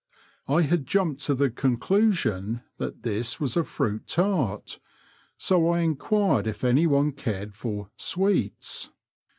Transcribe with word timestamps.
I 0.47 0.63
had 0.63 0.87
jumped 0.87 1.21
to 1.25 1.35
the 1.35 1.51
conclusion 1.51 2.63
that 2.77 3.03
this 3.03 3.39
was 3.39 3.55
a 3.55 3.61
firuit 3.63 4.07
tart, 4.07 4.79
so 5.37 5.69
I 5.69 5.81
enquired 5.81 6.47
if 6.47 6.63
any 6.63 6.87
one 6.87 7.11
cared 7.11 7.53
for" 7.53 7.91
sweets." 8.11 8.89